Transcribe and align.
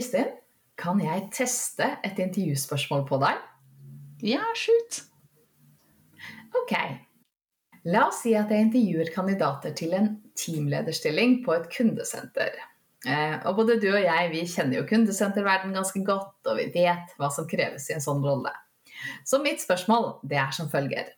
Kristin, 0.00 0.30
kan 0.80 0.96
jeg 1.02 1.26
teste 1.36 1.84
et 2.00 2.16
intervjuspørsmål 2.24 3.02
på 3.04 3.18
deg? 3.20 3.40
Ja, 4.24 4.40
shoot! 4.56 5.02
Ok. 6.56 6.70
La 7.92 8.06
oss 8.06 8.22
si 8.24 8.32
at 8.32 8.48
jeg 8.48 8.64
intervjuer 8.64 9.10
kandidater 9.12 9.74
til 9.76 9.92
en 9.98 10.06
teamlederstilling 10.40 11.42
på 11.44 11.52
et 11.52 11.66
kundesenter. 11.74 12.56
Eh, 13.04 13.34
og 13.44 13.58
både 13.58 13.76
du 13.82 13.90
og 13.90 14.00
jeg 14.00 14.30
vi 14.32 14.46
kjenner 14.48 14.78
jo 14.78 14.86
kundesenterverdenen 14.88 15.76
ganske 15.76 16.00
godt, 16.06 16.38
og 16.48 16.56
vi 16.56 16.70
vet 16.78 17.12
hva 17.20 17.28
som 17.34 17.48
kreves 17.50 17.90
i 17.90 17.98
en 17.98 18.04
sånn 18.06 18.24
rolle. 18.24 18.54
Så 19.28 19.42
mitt 19.44 19.60
spørsmål 19.60 20.14
det 20.24 20.40
er 20.40 20.56
som 20.56 20.72
følger. 20.72 21.12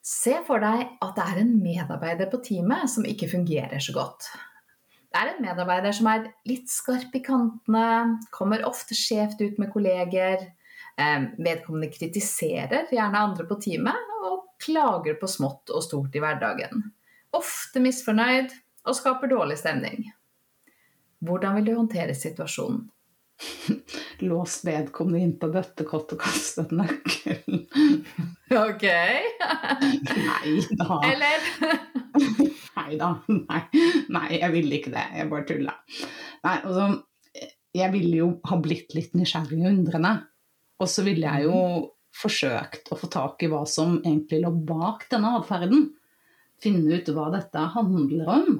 Se 0.00 0.38
for 0.48 0.64
deg 0.64 0.96
at 0.96 1.12
det 1.20 1.28
er 1.28 1.42
en 1.44 1.52
medarbeider 1.60 2.32
på 2.32 2.40
teamet 2.48 2.88
som 2.94 3.04
ikke 3.04 3.28
fungerer 3.36 3.84
så 3.84 3.92
godt. 4.00 4.32
Det 5.12 5.20
er 5.20 5.28
en 5.34 5.42
medarbeider 5.44 5.92
som 5.92 6.06
er 6.08 6.30
litt 6.48 6.70
skarp 6.72 7.12
i 7.12 7.20
kantene, 7.20 8.16
kommer 8.32 8.64
ofte 8.64 8.96
skjevt 8.96 9.42
ut 9.44 9.58
med 9.60 9.68
kolleger. 9.74 10.46
Eh, 10.96 11.26
vedkommende 11.36 11.90
kritiserer 11.92 12.88
gjerne 12.92 13.20
andre 13.28 13.44
på 13.48 13.58
teamet 13.60 14.16
og 14.24 14.46
klager 14.62 15.18
på 15.20 15.28
smått 15.28 15.72
og 15.72 15.84
stort 15.84 16.16
i 16.16 16.22
hverdagen. 16.24 16.86
Ofte 17.36 17.80
misfornøyd 17.84 18.56
og 18.88 18.96
skaper 18.96 19.28
dårlig 19.28 19.60
stemning. 19.60 20.08
Hvordan 21.20 21.58
vil 21.58 21.68
du 21.68 21.74
håndtere 21.76 22.16
situasjonen? 22.16 22.88
Lås 24.28 24.62
vedkommende 24.64 25.20
inn 25.26 25.36
på 25.40 25.50
bøttekott 25.52 26.16
og 26.16 26.24
kastet 26.24 26.72
nøkkelen. 26.72 27.66
Ok. 28.52 28.82
Nei 28.84 30.56
da. 30.76 30.96
Eller 31.08 32.01
Nei 32.92 32.98
da. 33.00 33.08
Nei. 33.48 33.62
Nei, 34.12 34.28
jeg 34.38 34.52
ville 34.52 34.76
ikke 34.78 34.92
det. 34.92 35.06
Jeg 35.16 35.30
bare 35.30 35.46
tulla. 35.48 35.74
Nei, 36.44 36.56
altså 36.60 36.86
Jeg 37.72 37.92
ville 37.94 38.16
jo 38.18 38.28
ha 38.50 38.58
blitt 38.60 38.92
litt 38.94 39.14
nysgjerrig 39.16 39.62
og 39.64 39.70
undrende. 39.72 40.10
Og 40.82 40.88
så 40.92 41.04
ville 41.06 41.24
jeg 41.24 41.46
jo 41.48 41.60
forsøkt 42.12 42.90
å 42.92 42.98
få 43.00 43.08
tak 43.08 43.40
i 43.42 43.48
hva 43.48 43.62
som 43.68 43.94
egentlig 44.02 44.42
lå 44.42 44.50
bak 44.68 45.06
denne 45.08 45.30
atferden. 45.38 45.86
Finne 46.60 46.98
ut 47.00 47.08
hva 47.16 47.30
dette 47.32 47.62
handler 47.72 48.28
om. 48.28 48.58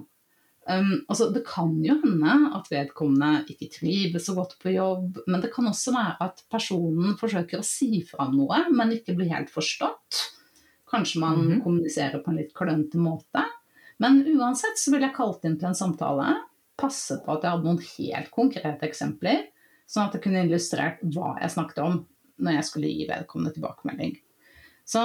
Um, 0.63 0.93
altså, 1.11 1.27
det 1.35 1.43
kan 1.45 1.75
jo 1.83 1.97
hende 2.01 2.37
at 2.57 2.69
vedkommende 2.71 3.43
ikke 3.51 3.69
trives 3.75 4.29
så 4.29 4.35
godt 4.37 4.55
på 4.63 4.73
jobb, 4.77 5.19
men 5.27 5.43
det 5.43 5.51
kan 5.53 5.67
også 5.69 5.92
være 5.92 6.15
at 6.23 6.45
personen 6.55 7.17
forsøker 7.19 7.59
å 7.61 7.67
si 7.67 7.98
fra 8.07 8.29
noe, 8.31 8.63
men 8.71 8.95
ikke 8.95 9.17
blir 9.19 9.33
helt 9.35 9.51
forstått. 9.53 10.23
Kanskje 10.89 11.21
man 11.21 11.42
Mhm. 11.48 11.63
kommuniserer 11.65 12.23
på 12.23 12.31
en 12.31 12.37
litt 12.39 12.55
klønete 12.55 12.95
måte. 12.97 13.42
Men 14.02 14.23
uansett 14.35 14.80
så 14.80 14.92
ville 14.92 15.08
jeg 15.08 15.17
kalt 15.17 15.45
inn 15.46 15.58
til 15.61 15.70
en 15.70 15.79
samtale, 15.79 16.33
passet 16.80 17.23
på 17.23 17.36
at 17.36 17.45
jeg 17.45 17.55
hadde 17.55 17.68
noen 17.68 17.85
helt 17.85 18.30
konkrete 18.35 18.89
eksempler, 18.89 19.45
sånn 19.86 20.08
at 20.08 20.17
jeg 20.17 20.24
kunne 20.24 20.42
illustrert 20.46 21.02
hva 21.14 21.36
jeg 21.39 21.55
snakket 21.55 21.83
om 21.85 22.01
når 22.42 22.58
jeg 22.58 22.67
skulle 22.67 22.91
gi 22.91 23.07
vedkommende 23.07 23.55
tilbakemelding. 23.55 24.17
Så 24.89 25.02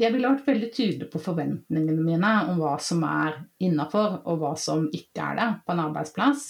jeg 0.00 0.14
ville 0.14 0.30
vært 0.32 0.48
veldig 0.48 0.70
tydelig 0.72 1.08
på 1.12 1.20
forventningene 1.20 2.04
mine 2.04 2.32
om 2.50 2.60
hva 2.60 2.76
som 2.82 3.02
er 3.06 3.42
innafor, 3.62 4.20
og 4.28 4.40
hva 4.42 4.54
som 4.58 4.86
ikke 4.96 5.24
er 5.24 5.38
det 5.40 5.48
på 5.64 5.74
en 5.74 5.84
arbeidsplass, 5.86 6.46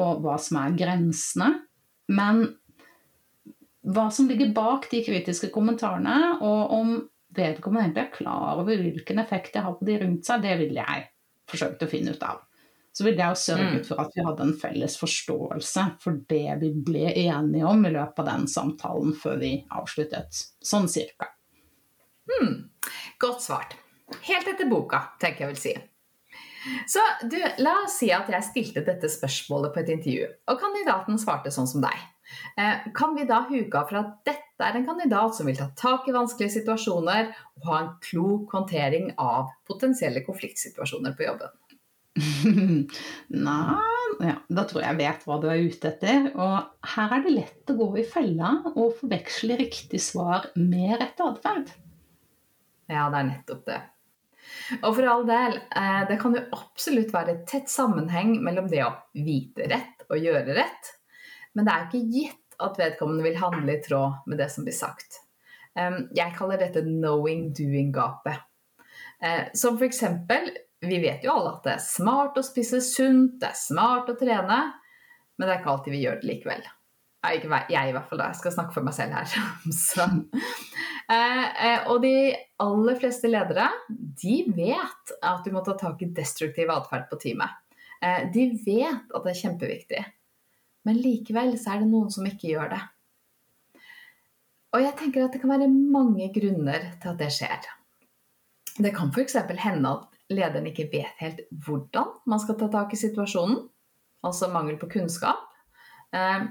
og 0.00 0.24
hva 0.24 0.36
som 0.40 0.60
er 0.60 0.76
grensene. 0.78 1.50
Men 2.12 2.44
hva 3.84 4.08
som 4.12 4.28
ligger 4.28 4.52
bak 4.56 4.88
de 4.92 5.02
kritiske 5.04 5.50
kommentarene, 5.54 6.38
og 6.44 6.76
om 6.76 6.94
vedkommende 7.36 7.84
egentlig 7.88 8.04
er 8.06 8.16
klar 8.16 8.60
over 8.62 8.80
hvilken 8.80 9.20
effekt 9.22 9.54
det 9.54 9.62
har 9.66 9.76
på 9.78 9.86
de 9.88 9.98
rundt 10.02 10.26
seg, 10.26 10.42
det 10.44 10.58
ville 10.62 10.84
jeg 10.84 11.06
forsøkt 11.50 11.84
å 11.84 11.90
finne 11.90 12.14
ut 12.14 12.22
av. 12.26 12.42
Så 12.94 13.02
ville 13.04 13.18
jeg 13.18 13.34
jo 13.34 13.40
sørget 13.42 13.88
for 13.88 14.00
at 14.04 14.12
vi 14.14 14.22
hadde 14.22 14.44
en 14.46 14.58
felles 14.60 14.94
forståelse 15.00 15.84
for 16.02 16.20
det 16.30 16.58
vi 16.60 16.68
ble 16.86 17.08
enige 17.10 17.66
om 17.66 17.82
i 17.84 17.90
løpet 17.90 18.20
av 18.22 18.28
den 18.28 18.46
samtalen 18.48 19.16
før 19.18 19.40
vi 19.40 19.50
avsluttet. 19.74 20.30
Sånn 20.62 20.86
cirka. 20.88 21.32
Godt 23.18 23.42
svart. 23.42 23.74
Helt 24.28 24.48
etter 24.48 24.70
boka, 24.70 25.00
tenker 25.20 25.44
jeg 25.44 25.52
vil 25.54 25.60
si. 25.64 25.74
Så 26.88 27.02
du, 27.28 27.36
la 27.60 27.74
oss 27.84 27.98
si 27.98 28.08
at 28.14 28.30
jeg 28.32 28.46
stilte 28.46 28.84
dette 28.86 29.10
spørsmålet 29.12 29.74
på 29.74 29.82
et 29.82 29.90
intervju, 29.98 30.28
og 30.48 30.60
kandidaten 30.62 31.18
svarte 31.20 31.52
sånn 31.52 31.68
som 31.68 31.82
deg. 31.84 31.98
Eh, 32.56 32.86
Kan 32.96 33.18
vi 33.18 33.26
da 33.28 33.42
huke 33.50 33.82
av 33.82 33.90
fra 33.90 34.00
at 34.00 34.14
dette 34.24 34.43
er 34.62 34.76
en 34.78 34.86
kandidat 34.86 35.34
som 35.34 35.48
vil 35.50 35.58
ta 35.58 35.66
tak 35.74 36.06
i 36.06 36.14
vanskelige 36.14 36.60
situasjoner 36.60 37.32
og 37.58 37.68
ha 37.68 37.78
en 37.80 37.92
klok 38.04 38.54
håndtering 38.54 39.10
av 39.18 39.50
potensielle 39.66 40.22
konfliktsituasjoner 40.26 41.16
på 41.18 41.26
jobben? 41.26 41.54
Nei, 43.48 43.94
ja, 44.22 44.36
da 44.46 44.64
tror 44.70 44.84
jeg 44.84 44.92
jeg 44.92 45.00
vet 45.00 45.24
hva 45.26 45.38
du 45.42 45.48
er 45.50 45.64
ute 45.64 45.90
etter. 45.90 46.28
Og 46.38 46.92
her 46.94 47.16
er 47.16 47.24
det 47.24 47.34
lett 47.34 47.72
å 47.72 47.78
gå 47.80 47.88
i 47.98 48.06
fella 48.06 48.52
og 48.74 48.94
forveksle 49.00 49.58
riktig 49.58 49.98
svar 50.02 50.46
med 50.54 50.94
rett 51.00 51.24
atferd. 51.24 51.74
Ja, 52.86 53.08
det 53.10 53.18
er 53.18 53.28
nettopp 53.32 53.66
det. 53.66 53.80
Og 54.82 54.90
for 54.92 55.08
all 55.08 55.24
del, 55.26 55.56
eh, 55.74 56.02
det 56.08 56.18
kan 56.20 56.36
jo 56.36 56.44
absolutt 56.54 57.12
være 57.14 57.40
tett 57.48 57.70
sammenheng 57.72 58.36
mellom 58.44 58.68
det 58.70 58.84
å 58.84 58.92
vite 59.16 59.66
rett 59.72 60.04
og 60.10 60.20
gjøre 60.20 60.54
rett, 60.56 60.90
men 61.54 61.66
det 61.66 61.72
er 61.72 61.82
jo 61.82 61.88
ikke 61.88 62.18
gitt 62.18 62.43
at 62.62 62.78
vedkommende 62.78 63.26
vil 63.26 63.38
handle 63.40 63.76
i 63.76 63.82
tråd 63.82 64.26
med 64.30 64.38
det 64.38 64.50
som 64.52 64.66
blir 64.66 64.76
sagt. 64.76 65.20
Jeg 65.74 66.34
kaller 66.36 66.60
dette 66.60 66.84
knowing 66.86 67.48
doing-gapet. 67.56 68.44
Eh, 69.24 69.44
Som 69.54 69.78
for 69.78 69.84
eksempel, 69.84 70.50
vi 70.80 70.98
vet 70.98 71.24
jo 71.24 71.32
alle 71.32 71.54
at 71.56 71.66
det 71.66 71.74
er 71.78 71.84
smart 71.84 72.38
å 72.38 72.44
spise 72.44 72.80
sunt, 72.84 73.38
det 73.40 73.52
er 73.52 73.58
smart 73.58 74.10
å 74.12 74.16
trene, 74.20 74.60
men 75.34 75.46
det 75.46 75.52
er 75.52 75.60
ikke 75.62 75.72
alltid 75.72 75.94
vi 75.94 76.02
gjør 76.04 76.18
det 76.20 76.30
likevel. 76.30 76.64
Ikke 77.24 77.60
jeg 77.72 77.88
i 77.88 77.94
hvert 77.96 78.10
fall, 78.10 78.20
da. 78.20 78.26
Jeg 78.34 78.42
skal 78.42 78.52
snakke 78.52 78.74
for 78.76 78.84
meg 78.84 78.96
selv 78.96 79.16
her. 79.16 79.36
Eh, 81.04 81.48
eh, 81.66 81.82
og 81.92 81.98
de 82.00 82.32
aller 82.64 82.94
fleste 82.96 83.28
ledere 83.28 83.66
de 84.16 84.38
vet 84.56 85.10
at 85.20 85.44
du 85.44 85.50
må 85.52 85.60
ta 85.60 85.74
tak 85.76 86.00
i 86.00 86.08
destruktiv 86.16 86.72
atferd 86.72 87.10
på 87.10 87.18
teamet. 87.20 87.52
De 88.32 88.46
vet 88.64 89.12
at 89.12 89.26
det 89.26 89.34
er 89.34 89.36
kjempeviktig, 89.42 90.00
men 90.84 91.00
likevel 91.00 91.54
så 91.60 91.74
er 91.74 91.82
det 91.82 91.90
noen 91.90 92.10
som 92.12 92.26
ikke 92.28 92.52
gjør 92.52 92.74
det. 92.74 92.82
Og 94.74 94.82
jeg 94.82 94.96
tenker 94.98 95.24
at 95.24 95.34
det 95.34 95.40
kan 95.42 95.52
være 95.54 95.70
mange 95.70 96.28
grunner 96.34 96.88
til 97.00 97.12
at 97.12 97.20
det 97.20 97.30
skjer. 97.32 97.68
Det 98.74 98.90
kan 98.94 99.12
f.eks. 99.14 99.36
hende 99.62 99.92
at 99.92 100.34
lederen 100.34 100.66
ikke 100.66 100.88
vet 100.90 101.20
helt 101.20 101.44
hvordan 101.64 102.10
man 102.26 102.42
skal 102.42 102.58
ta 102.58 102.68
tak 102.72 102.94
i 102.94 102.98
situasjonen, 102.98 103.60
altså 104.26 104.50
mangel 104.50 104.78
på 104.80 104.90
kunnskap. 104.96 105.44
Eh, 106.14 106.42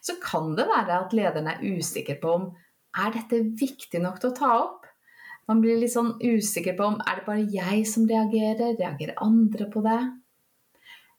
Så 0.00 0.18
kan 0.22 0.54
det 0.56 0.68
være 0.70 1.00
at 1.04 1.12
lederen 1.12 1.50
er 1.50 1.62
usikker 1.62 2.20
på 2.22 2.36
om 2.38 2.48
er 2.94 3.12
dette 3.14 3.42
viktig 3.58 4.00
nok 4.02 4.20
til 4.20 4.30
å 4.30 4.36
ta 4.36 4.54
opp? 4.62 4.86
Man 5.48 5.60
blir 5.60 5.80
litt 5.80 5.94
sånn 5.94 6.14
usikker 6.22 6.76
på 6.78 6.86
om 6.86 7.00
er 7.02 7.18
det 7.18 7.26
bare 7.26 7.50
jeg 7.50 7.86
som 7.88 8.06
reagerer, 8.06 8.76
reagerer 8.78 9.18
andre 9.24 9.66
på 9.72 9.82
det? 9.82 10.00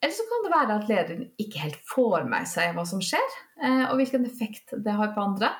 Eller 0.03 0.15
så 0.17 0.23
kan 0.27 0.41
det 0.43 0.51
være 0.51 0.75
at 0.75 0.89
lederen 0.91 1.27
ikke 1.39 1.61
helt 1.63 1.83
får 1.87 2.25
med 2.27 2.47
seg 2.51 2.73
hva 2.75 2.83
som 2.87 2.99
skjer, 3.03 3.37
eh, 3.63 3.85
og 3.87 4.01
hvilken 4.01 4.25
effekt 4.27 4.73
det 4.83 4.95
har 4.97 5.13
på 5.15 5.23
andre. 5.23 5.53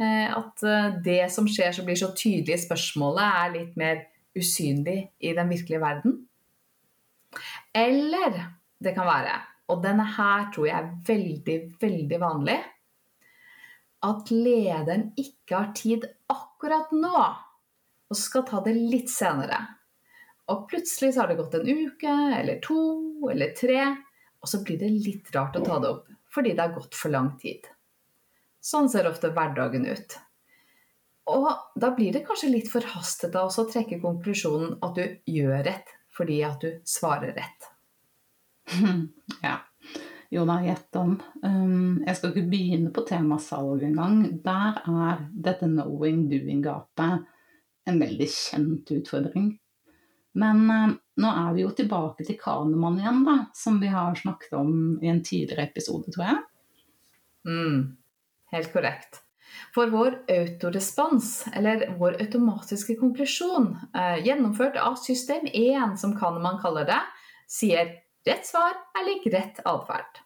Eh, 0.00 0.26
At 0.34 0.64
eh, 0.66 0.96
det 1.04 1.20
som 1.30 1.46
skjer 1.46 1.76
som 1.76 1.86
blir 1.86 2.00
så 2.00 2.10
tydelig 2.10 2.56
i 2.56 2.64
spørsmålet, 2.64 3.22
er 3.22 3.54
litt 3.54 3.78
mer 3.78 4.02
usynlig 4.34 4.98
i 5.22 5.34
den 5.36 5.52
virkelige 5.52 5.82
verden. 5.82 6.18
Eller 7.70 8.42
det 8.82 8.96
kan 8.96 9.06
være, 9.06 9.38
og 9.70 9.84
denne 9.84 10.08
her 10.16 10.50
tror 10.50 10.66
jeg 10.66 10.76
er 10.80 10.92
veldig, 11.06 11.58
veldig 11.78 12.20
vanlig, 12.20 12.58
at 14.02 14.32
lederen 14.32 15.10
ikke 15.20 15.54
har 15.60 15.70
tid 15.76 16.08
akkurat 16.32 16.90
nå, 16.96 17.26
og 18.10 18.18
skal 18.18 18.42
ta 18.48 18.64
det 18.64 18.74
litt 18.74 19.12
senere. 19.12 19.60
Og 20.50 20.64
plutselig 20.70 21.12
så 21.14 21.22
har 21.22 21.30
det 21.30 21.38
gått 21.38 21.54
en 21.58 21.68
uke, 21.68 22.14
eller 22.40 22.58
to, 22.64 22.80
eller 23.30 23.52
tre, 23.56 23.84
og 24.40 24.50
så 24.50 24.62
blir 24.64 24.80
det 24.80 24.90
litt 24.90 25.30
rart 25.36 25.58
å 25.58 25.62
ta 25.64 25.78
det 25.82 25.92
opp, 25.92 26.08
fordi 26.34 26.54
det 26.56 26.64
har 26.64 26.74
gått 26.74 26.96
for 26.98 27.12
lang 27.12 27.36
tid. 27.38 27.68
Sånn 28.60 28.90
ser 28.92 29.08
ofte 29.08 29.30
hverdagen 29.36 29.86
ut. 29.86 30.18
Og 31.30 31.48
da 31.78 31.92
blir 31.94 32.12
det 32.12 32.24
kanskje 32.26 32.50
litt 32.50 32.70
forhastet 32.72 33.36
av 33.38 33.52
å 33.52 33.66
trekke 33.70 34.00
konklusjonen 34.02 34.78
at 34.84 34.98
du 34.98 35.04
gjør 35.30 35.62
rett 35.68 35.96
fordi 36.10 36.40
at 36.44 36.62
du 36.62 36.80
svarer 36.88 37.36
rett. 37.38 37.68
Ja. 39.44 39.60
Jo 40.30 40.44
da, 40.46 40.60
gjett 40.62 40.94
om. 40.94 41.16
Um, 41.42 42.02
jeg 42.06 42.14
skal 42.16 42.30
ikke 42.30 42.50
begynne 42.52 42.92
på 42.94 43.02
temaet 43.08 43.42
salg 43.42 43.82
engang. 43.82 44.20
Der 44.44 44.76
er 44.86 45.24
dette 45.34 45.66
knowing-doing-gapet 45.66 47.24
en 47.90 47.98
veldig 47.98 48.28
kjent 48.30 48.92
utfordring. 48.94 49.48
Men 50.38 50.62
eh, 50.70 50.92
nå 51.22 51.32
er 51.44 51.54
vi 51.56 51.64
jo 51.64 51.72
tilbake 51.76 52.26
til 52.26 52.38
Kahneman 52.40 53.00
igjen, 53.00 53.24
da, 53.26 53.38
som 53.56 53.80
vi 53.82 53.90
har 53.92 54.14
snakket 54.18 54.54
om 54.60 54.74
i 55.02 55.10
en 55.10 55.24
tidligere 55.26 55.68
episode, 55.70 56.12
tror 56.14 56.26
jeg. 56.28 56.38
Mm, 57.48 57.80
helt 58.54 58.72
korrekt. 58.72 59.22
For 59.74 59.90
vår 59.90 60.20
autorespons, 60.30 61.32
eller 61.58 61.88
vår 61.98 62.20
automatiske 62.22 62.94
konklusjon, 63.00 63.72
uh, 63.96 64.18
gjennomført 64.22 64.78
av 64.78 64.94
system 65.02 65.48
1, 65.50 65.96
som 65.98 66.14
Kahneman 66.18 66.60
kaller 66.62 66.86
det, 66.86 67.00
sier 67.50 67.96
Rett 68.28 68.44
svar 68.44 68.74
er 68.98 69.06
lik 69.06 69.24
rett 69.32 69.62
atferd. 69.64 70.18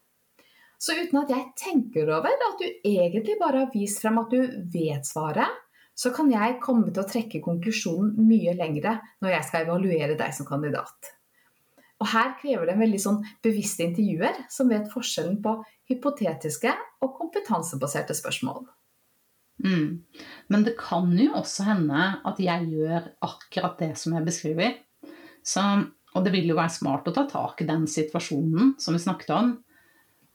Så 0.82 0.96
uten 0.98 1.20
at 1.20 1.30
jeg 1.30 1.44
tenker 1.56 2.08
over 2.10 2.32
at 2.48 2.58
du 2.58 2.66
egentlig 2.66 3.36
bare 3.38 3.62
har 3.62 3.70
vist 3.72 4.02
frem 4.02 4.18
at 4.18 4.34
du 4.34 4.40
vet 4.72 5.06
svaret, 5.06 5.60
så 5.94 6.10
kan 6.14 6.30
jeg 6.32 6.60
komme 6.62 6.90
til 6.90 7.04
å 7.04 7.08
trekke 7.08 7.42
konklusjonen 7.44 8.16
mye 8.26 8.54
lengre 8.58 8.96
når 9.22 9.36
jeg 9.36 9.48
skal 9.48 9.66
evaluere 9.66 10.16
deg 10.18 10.34
som 10.36 10.48
kandidat. 10.48 11.12
Og 12.02 12.10
her 12.10 12.32
krever 12.40 12.66
det 12.66 12.74
en 12.74 12.82
veldig 12.82 13.00
sånn 13.00 13.20
bevisste 13.44 13.86
intervjuer 13.86 14.44
som 14.52 14.70
vet 14.72 14.90
forskjellen 14.92 15.38
på 15.44 15.56
hypotetiske 15.90 16.72
og 17.04 17.14
kompetansebaserte 17.20 18.16
spørsmål. 18.18 18.64
Mm. 19.64 20.02
Men 20.50 20.64
det 20.66 20.74
kan 20.80 21.12
jo 21.14 21.30
også 21.38 21.68
hende 21.68 22.08
at 22.26 22.40
jeg 22.42 22.72
gjør 22.74 23.12
akkurat 23.24 23.78
det 23.78 23.92
som 24.00 24.16
jeg 24.18 24.26
beskriver. 24.26 24.74
Så 25.46 25.62
og 26.14 26.22
det 26.22 26.30
vil 26.34 26.52
jo 26.52 26.58
være 26.58 26.70
smart 26.70 27.08
å 27.10 27.14
ta 27.14 27.24
tak 27.26 27.62
i 27.62 27.68
den 27.68 27.88
situasjonen 27.90 28.76
som 28.78 28.94
vi 28.94 29.02
snakket 29.02 29.32
om. 29.34 29.48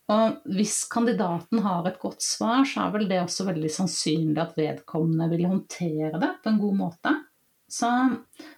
Og 0.09 0.53
hvis 0.57 0.81
kandidaten 0.89 1.61
har 1.61 1.85
et 1.85 1.99
godt 2.01 2.23
svar, 2.25 2.63
så 2.65 2.87
er 2.87 2.93
vel 2.95 3.09
det 3.11 3.21
også 3.21 3.45
veldig 3.51 3.69
sannsynlig 3.73 4.41
at 4.41 4.55
vedkommende 4.57 5.29
vil 5.35 5.45
håndtere 5.45 6.17
det 6.17 6.31
på 6.41 6.49
en 6.49 6.61
god 6.61 6.77
måte. 6.79 7.15
Så, 7.69 7.89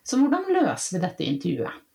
så 0.07 0.19
hvordan 0.21 0.47
løser 0.55 0.95
vi 0.95 1.03
dette 1.03 1.27
intervjuet? 1.27 1.87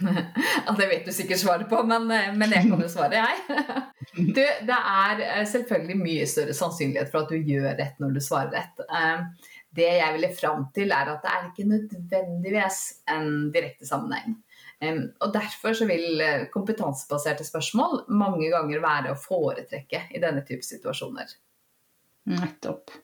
Ja, 0.66 0.72
Det 0.78 0.86
vet 0.88 1.04
du 1.04 1.12
sikkert 1.12 1.42
svaret 1.42 1.68
på, 1.68 1.82
men, 1.84 2.06
men 2.08 2.52
jeg 2.54 2.70
kan 2.70 2.80
jo 2.80 2.88
svare, 2.88 3.20
jeg. 3.20 3.86
Du, 4.10 4.40
det 4.40 4.76
er 4.76 5.20
eh, 5.22 5.44
selvfølgelig 5.46 5.96
mye 6.00 6.24
større 6.26 6.54
sannsynlighet 6.56 7.12
for 7.12 7.22
at 7.22 7.30
du 7.30 7.36
gjør 7.46 7.76
rett 7.78 8.00
når 8.02 8.16
du 8.16 8.20
svarer 8.24 8.56
rett. 8.56 8.80
Eh, 8.88 9.50
det 9.76 9.86
jeg 9.86 10.14
ville 10.16 10.30
fram 10.34 10.64
til, 10.74 10.90
er 10.90 11.12
at 11.12 11.22
det 11.22 11.30
er 11.30 11.44
ikke 11.46 11.68
nødvendigvis 11.70 12.80
en 13.12 13.28
direkte 13.54 13.86
sammenheng. 13.86 14.34
Og 14.80 15.32
Derfor 15.34 15.76
så 15.76 15.86
vil 15.88 16.22
eh, 16.24 16.46
kompetansebaserte 16.52 17.44
spørsmål 17.44 18.06
mange 18.16 18.48
ganger 18.52 18.80
være 18.80 19.12
å 19.12 19.20
foretrekke 19.20 20.06
i 20.16 20.22
denne 20.22 20.40
type 20.48 20.64
situasjoner. 20.64 21.34
Nettopp. 22.30 22.94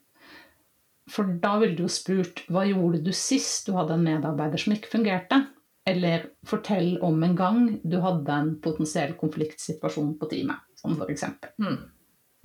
For 1.12 1.36
da 1.42 1.56
ville 1.60 1.76
du 1.76 1.84
jo 1.84 1.92
spurt 1.92 2.42
hva 2.50 2.64
gjorde 2.66 3.02
du 3.04 3.12
sist 3.14 3.68
du 3.68 3.76
hadde 3.76 3.94
en 3.94 4.06
medarbeider 4.06 4.60
som 4.62 4.74
ikke 4.74 4.94
fungerte? 4.96 5.42
Eller 5.86 6.30
fortell 6.48 6.96
om 7.04 7.20
en 7.22 7.36
gang 7.38 7.60
du 7.86 8.00
hadde 8.02 8.32
en 8.32 8.56
potensiell 8.62 9.12
konfliktsituasjon 9.20 10.16
på 10.18 10.28
teamet, 10.32 10.64
som 10.80 10.96
f.eks. 10.98 11.28
Hmm. 11.62 11.78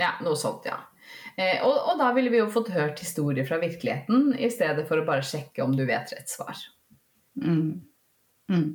Ja, 0.02 0.12
noe 0.22 0.38
sånt, 0.38 0.68
ja. 0.70 0.78
Eh, 1.36 1.58
og, 1.66 1.74
og, 1.74 1.96
da 2.00 2.12
ville 2.14 2.30
vi 2.34 2.38
jo 2.38 2.52
fått 2.54 2.70
hørt 2.76 3.02
historier 3.02 3.48
fra 3.48 3.58
virkeligheten 3.62 4.36
i 4.38 4.50
stedet 4.54 4.86
for 4.90 5.02
å 5.02 5.08
bare 5.08 5.26
sjekke 5.26 5.64
om 5.66 5.74
du 5.76 5.84
vet 5.88 6.14
rett 6.14 6.30
svar. 6.30 6.60
Mm. 7.42 7.82
Mm. 8.52 8.70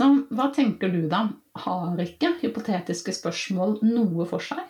Så 0.00 0.06
hva 0.32 0.46
tenker 0.56 0.88
du 0.88 1.02
da? 1.12 1.26
Har 1.60 1.98
ikke 2.00 2.30
hypotetiske 2.40 3.12
spørsmål 3.12 3.82
noe 3.84 4.24
for 4.30 4.40
seg? 4.40 4.62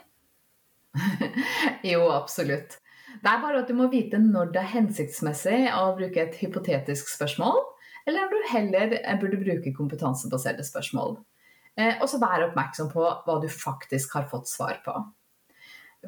jo, 1.92 2.08
absolutt. 2.10 2.80
Det 3.22 3.30
er 3.30 3.42
bare 3.42 3.60
at 3.62 3.70
du 3.70 3.76
må 3.78 3.86
vite 3.92 4.18
når 4.18 4.50
det 4.56 4.64
er 4.64 4.72
hensiktsmessig 4.72 5.60
å 5.76 5.92
bruke 5.94 6.24
et 6.24 6.34
hypotetisk 6.40 7.12
spørsmål, 7.12 7.62
eller 8.10 8.26
om 8.26 8.34
du 8.34 8.50
heller 8.50 8.96
burde 9.22 9.38
bruke 9.44 9.74
kompetansebaserte 9.76 10.66
spørsmål. 10.66 11.20
Eh, 11.78 11.94
og 12.00 12.10
så 12.10 12.18
vær 12.18 12.48
oppmerksom 12.48 12.90
på 12.90 13.06
hva 13.06 13.38
du 13.38 13.46
faktisk 13.52 14.18
har 14.18 14.26
fått 14.32 14.50
svar 14.50 14.82
på. 14.82 14.96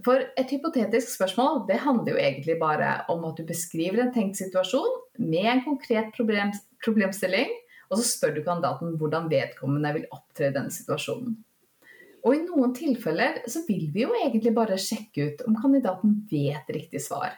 For 0.02 0.24
et 0.40 0.50
hypotetisk 0.50 1.14
spørsmål 1.14 1.66
det 1.68 1.78
handler 1.84 2.16
jo 2.16 2.22
egentlig 2.26 2.58
bare 2.58 3.04
om 3.12 3.22
at 3.28 3.38
du 3.38 3.46
beskriver 3.46 4.02
en 4.02 4.14
tenkt 4.14 4.40
situasjon 4.40 4.98
med 5.20 5.46
en 5.46 5.66
konkret 5.66 6.10
problem, 6.16 6.50
problemstilling, 6.82 7.52
og 7.92 8.00
så 8.00 8.08
spør 8.08 8.36
du 8.36 8.42
kandidaten 8.46 8.96
hvordan 9.00 9.28
vedkommende 9.30 9.92
vil 9.98 10.08
opptre 10.16 10.48
i 10.48 10.54
denne 10.54 10.72
situasjonen. 10.72 11.36
Og 12.22 12.36
i 12.36 12.42
noen 12.46 12.72
tilfeller 12.74 13.42
så 13.50 13.64
vil 13.66 13.88
vi 13.92 14.06
jo 14.06 14.14
egentlig 14.16 14.54
bare 14.56 14.78
sjekke 14.80 15.26
ut 15.28 15.46
om 15.46 15.58
kandidaten 15.58 16.20
vet 16.30 16.70
riktig 16.72 17.02
svar. 17.04 17.34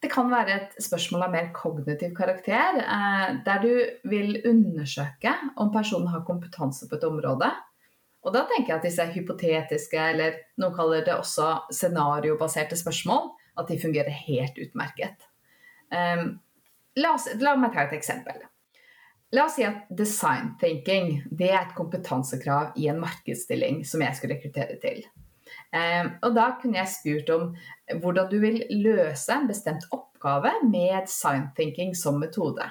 Det 0.00 0.08
kan 0.12 0.30
være 0.30 0.54
et 0.54 0.74
spørsmål 0.82 1.26
av 1.26 1.32
mer 1.32 1.48
kognitiv 1.56 2.12
karakter, 2.16 2.80
eh, 2.82 3.28
der 3.46 3.62
du 3.62 3.72
vil 4.08 4.40
undersøke 4.46 5.32
om 5.56 5.72
personen 5.74 6.10
har 6.12 6.26
kompetanse 6.28 6.88
på 6.88 6.98
et 6.98 7.06
område, 7.08 7.50
og 8.26 8.34
da 8.34 8.42
tenker 8.50 8.72
jeg 8.72 8.80
at 8.80 8.86
disse 8.88 9.06
hypotetiske, 9.14 10.02
eller 10.12 10.40
noen 10.58 10.74
kaller 10.74 11.04
det 11.06 11.14
også 11.14 11.52
scenariobaserte 11.70 12.78
spørsmål, 12.78 13.30
at 13.56 13.70
de 13.70 13.78
fungerer 13.80 14.10
helt 14.26 14.58
utmerket. 14.60 15.22
Um, 15.94 16.34
la, 16.98 17.12
oss, 17.14 17.28
la, 17.38 17.54
meg 17.60 17.72
ta 17.72 17.86
et 17.86 17.94
eksempel. 17.96 18.42
La 19.34 19.44
oss 19.48 19.56
si 19.58 19.64
at 19.66 19.88
design 19.90 20.52
thinking 20.60 21.16
det 21.34 21.50
er 21.50 21.64
et 21.64 21.74
kompetansekrav 21.76 22.76
i 22.78 22.86
en 22.92 23.00
markedsstilling 23.02 23.82
som 23.88 24.04
jeg 24.04 24.18
skulle 24.18 24.36
rekruttere 24.36 24.78
til. 24.82 25.02
Um, 25.74 26.12
og 26.22 26.34
da 26.36 26.46
kunne 26.60 26.78
jeg 26.78 26.92
spurt 26.92 27.30
om 27.34 27.48
hvordan 28.02 28.30
du 28.30 28.38
vil 28.42 28.60
løse 28.70 29.34
en 29.34 29.48
bestemt 29.50 29.86
oppgave 29.94 30.52
med 30.70 31.08
design 31.08 31.48
thinking 31.58 31.96
som 31.98 32.20
metode. 32.22 32.68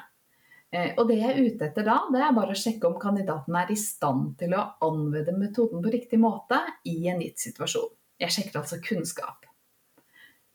Eh, 0.76 0.92
og 0.98 1.08
det 1.08 1.20
jeg 1.22 1.32
er 1.32 1.42
ute 1.46 1.68
etter 1.70 1.86
da, 1.88 2.00
det 2.12 2.22
er 2.24 2.36
bare 2.36 2.56
å 2.56 2.60
sjekke 2.60 2.90
om 2.90 2.98
kandidaten 3.00 3.56
er 3.56 3.72
i 3.72 3.78
stand 3.80 4.34
til 4.40 4.56
å 4.58 4.66
anvende 4.84 5.36
metoden 5.38 5.84
på 5.84 5.94
riktig 5.94 6.20
måte 6.20 6.60
i 6.90 6.98
en 7.12 7.22
gitt 7.24 7.44
situasjon. 7.44 7.92
Jeg 8.20 8.34
sjekker 8.36 8.62
altså 8.62 8.82
kunnskap. 8.84 9.46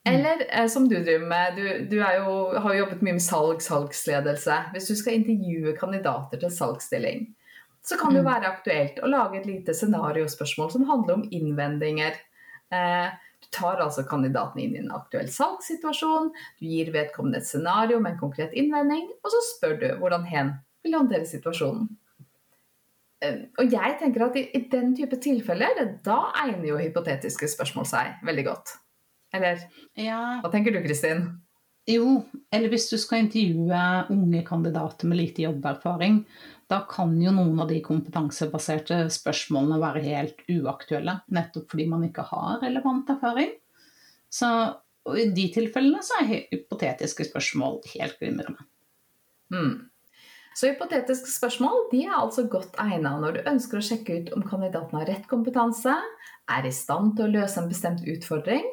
Mm. 0.08 0.14
Eller 0.14 0.46
eh, 0.48 0.66
som 0.66 0.88
du 0.88 0.96
driver 0.96 1.26
med, 1.26 1.56
du, 1.56 1.64
du 1.90 1.96
jo, 1.96 2.36
har 2.56 2.72
jo 2.72 2.78
jobbet 2.78 3.02
mye 3.04 3.18
med 3.18 3.24
salg, 3.24 3.60
salgsledelse. 3.62 4.56
Hvis 4.72 4.88
du 4.88 4.94
skal 4.96 5.18
intervjue 5.18 5.76
kandidater 5.76 6.40
til 6.40 6.52
salgsstilling, 6.54 7.26
så 7.84 7.98
kan 8.00 8.14
det 8.14 8.22
jo 8.22 8.24
mm. 8.24 8.30
være 8.30 8.52
aktuelt 8.54 9.02
å 9.04 9.10
lage 9.10 9.40
et 9.40 9.48
lite 9.48 9.76
scenariospørsmål 9.76 10.72
som 10.72 10.88
handler 10.88 11.18
om 11.18 11.26
innvendinger. 11.36 12.16
Eh, 12.72 13.12
du 13.40 13.48
tar 13.52 13.80
altså 13.84 14.06
kandidaten 14.08 14.60
inn 14.64 14.74
i 14.76 14.82
en 14.82 14.92
aktuell 14.96 15.28
salgssituasjon, 15.32 16.32
du 16.60 16.66
gir 16.68 16.92
vedkommende 16.96 17.40
et 17.40 17.48
scenario 17.48 18.00
med 18.00 18.14
en 18.14 18.20
konkret 18.24 18.56
innvending, 18.56 19.08
og 19.20 19.32
så 19.32 19.44
spør 19.52 19.78
du 19.80 19.88
hvordan 20.00 20.28
hen 20.32 20.54
vil 20.84 20.96
håndtere 20.96 21.28
situasjonen. 21.28 21.88
Eh, 23.20 23.42
og 23.60 23.72
jeg 23.72 24.00
tenker 24.00 24.30
at 24.30 24.36
i, 24.40 24.48
i 24.56 24.64
den 24.72 24.94
type 24.96 25.20
tilfeller, 25.20 25.84
da 26.04 26.22
egner 26.46 26.72
jo 26.72 26.80
hypotetiske 26.80 27.52
spørsmål 27.52 27.88
seg 27.88 28.22
veldig 28.28 28.48
godt. 28.48 28.80
Eller 29.36 29.62
ja. 29.98 30.40
hva 30.42 30.50
tenker 30.52 30.74
du, 30.74 30.80
Kristin? 30.84 31.28
Jo, 31.88 32.20
eller 32.52 32.70
hvis 32.70 32.88
du 32.90 32.96
skal 33.00 33.24
intervjue 33.24 33.82
unge 34.12 34.42
kandidater 34.46 35.08
med 35.10 35.18
lite 35.18 35.46
jobberfaring, 35.46 36.20
da 36.70 36.82
kan 36.90 37.16
jo 37.18 37.32
noen 37.34 37.58
av 37.62 37.70
de 37.70 37.80
kompetansebaserte 37.82 39.02
spørsmålene 39.10 39.80
være 39.82 40.04
helt 40.04 40.44
uaktuelle. 40.52 41.16
Nettopp 41.34 41.72
fordi 41.72 41.88
man 41.90 42.04
ikke 42.06 42.26
har 42.28 42.60
relevant 42.62 43.10
erfaring. 43.10 43.56
Så 44.30 44.48
i 45.18 45.30
de 45.34 45.46
tilfellene 45.54 46.02
så 46.06 46.20
er 46.20 46.44
hypotetiske 46.52 47.26
spørsmål 47.30 47.80
helt 47.96 48.20
glimrende. 48.20 48.68
Mm. 49.50 49.90
Så 50.54 50.70
hypotetiske 50.70 51.30
spørsmål 51.32 51.88
de 51.90 52.04
er 52.04 52.18
altså 52.18 52.44
godt 52.50 52.76
egnet 52.82 53.22
når 53.22 53.38
du 53.38 53.48
ønsker 53.50 53.80
å 53.80 53.86
sjekke 53.86 54.20
ut 54.20 54.32
om 54.36 54.44
kandidaten 54.46 54.98
har 55.00 55.08
rett 55.10 55.26
kompetanse, 55.30 55.94
er 56.50 56.66
i 56.66 56.74
stand 56.74 57.16
til 57.16 57.26
å 57.26 57.34
løse 57.40 57.58
en 57.58 57.70
bestemt 57.70 58.04
utfordring, 58.06 58.66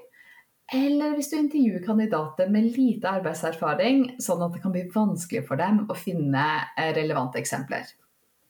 eller 0.74 1.16
hvis 1.16 1.30
du 1.32 1.38
intervjuer 1.38 1.84
kandidater 1.86 2.50
med 2.52 2.74
lite 2.76 3.08
arbeidserfaring, 3.20 4.18
sånn 4.20 4.42
at 4.44 4.56
det 4.56 4.62
kan 4.66 4.74
bli 4.74 4.84
vanskelig 4.92 5.46
for 5.48 5.60
dem 5.60 5.86
å 5.88 5.96
finne 5.96 6.44
eh, 6.76 6.92
relevante 6.98 7.40
eksempler. 7.40 7.88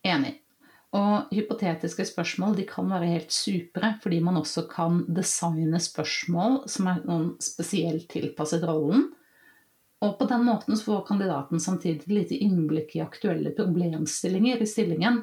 Enig. 0.08 0.40
Og 0.98 1.34
hypotetiske 1.36 2.08
spørsmål 2.08 2.58
kan 2.70 2.90
være 2.90 3.12
helt 3.12 3.36
supre, 3.36 3.92
fordi 4.02 4.22
man 4.24 4.40
også 4.40 4.66
kan 4.72 5.04
designe 5.14 5.82
spørsmål 5.84 6.64
som 6.72 6.90
er 6.90 7.04
noen 7.06 7.30
spesielt 7.44 8.08
tilpasset 8.10 8.66
rollen. 8.66 9.10
Og 10.02 10.18
på 10.18 10.28
den 10.30 10.46
måten 10.48 10.78
får 10.78 11.06
kandidaten 11.10 11.62
samtidig 11.62 12.10
lite 12.10 12.38
innblikk 12.42 12.96
i 12.96 13.04
aktuelle 13.04 13.54
problemstillinger 13.58 14.62
i 14.64 14.70
stillingen. 14.70 15.22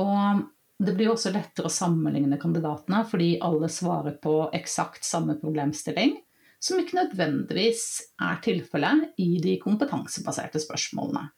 Og 0.00 0.44
det 0.78 0.94
blir 0.94 1.10
også 1.10 1.32
lettere 1.34 1.66
å 1.66 1.74
sammenligne 1.74 2.38
kandidatene 2.38 3.02
fordi 3.10 3.32
alle 3.42 3.70
svarer 3.72 4.14
på 4.22 4.40
eksakt 4.54 5.04
samme 5.06 5.38
problemstilling. 5.40 6.18
som 6.60 6.80
ikke 6.80 6.96
nødvendigvis 6.96 7.82
er 8.18 8.40
tilfellet 8.42 9.12
i 9.22 9.36
de 9.38 9.52
kompetansebaserte 9.62 10.58
spørsmålene. 10.58 11.28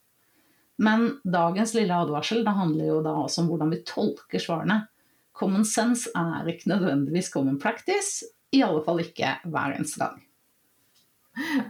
Men 0.80 1.18
dagens 1.28 1.75
lille 1.76 1.92
advarsel 1.92 2.40
det 2.47 2.54
handler 2.56 2.87
jo 2.88 3.02
da 3.04 3.12
også 3.26 3.42
om 3.42 3.50
hvordan 3.50 3.75
vi 3.75 3.82
tolker 3.85 4.40
svarene. 4.40 4.78
Common 5.37 5.66
sense 5.68 6.09
er 6.16 6.49
ikke 6.49 6.73
nødvendigvis 6.73 7.28
common 7.35 7.59
practice, 7.61 8.25
i 8.49 8.62
alle 8.64 8.80
fall 8.87 9.02
ikke 9.04 9.37
hver 9.44 9.76
eneste 9.76 10.00
gang. 10.00 10.16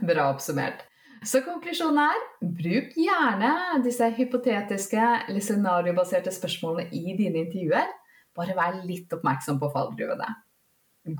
Bra 0.06 0.30
oppsummert. 0.30 0.86
Så 1.20 1.42
konklusjonen 1.44 1.98
er 2.00 2.20
bruk 2.40 2.94
gjerne 2.96 3.50
disse 3.84 4.06
hypotetiske 4.16 5.00
eller 5.28 5.42
scenariobaserte 5.44 6.32
spørsmålene 6.32 6.88
i 6.96 7.12
dine 7.18 7.42
intervjuer. 7.42 7.90
Bare 8.32 8.54
vær 8.56 8.78
litt 8.86 9.12
oppmerksom 9.12 9.58
på 9.60 9.68
fallgruvene. 9.74 10.30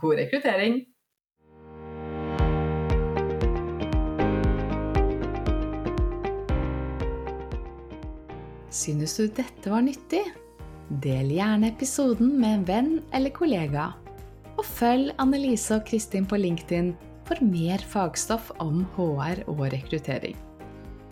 God 0.01 0.17
rekruttering! 0.23 0.81
Synes 8.73 9.19
du 9.19 9.27
dette 9.29 9.69
var 9.69 9.85
nyttig? 9.85 10.25
Del 11.05 11.37
gjerne 11.37 11.75
episoden 11.75 12.33
med 12.41 12.55
en 12.55 12.67
venn 12.73 12.91
eller 13.13 13.37
kollega. 13.37 13.91
Og 14.57 14.65
følg 14.65 15.13
Annelise 15.21 15.77
og 15.77 15.85
Kristin 15.93 16.25
på 16.25 16.41
LinkedIn 16.41 16.95
for 17.31 17.47
mer 17.47 17.83
fagstoff 17.93 18.51
om 18.59 18.83
HR 18.97 19.45
og 19.47 19.69
rekruttering. 19.71 20.35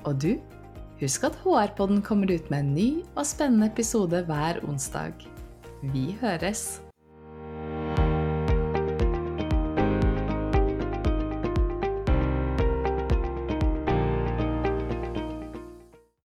Og 0.09 0.19
du, 0.19 0.33
husk 0.99 1.29
at 1.31 1.39
HR-podden 1.45 2.03
kommer 2.03 2.35
ut 2.35 2.51
med 2.51 2.65
en 2.65 2.75
ny 2.75 2.91
og 3.15 3.25
spennende 3.29 3.71
episode 3.71 4.25
hver 4.27 4.63
onsdag. 4.67 5.15
Vi 5.95 6.11
høres! 6.21 6.88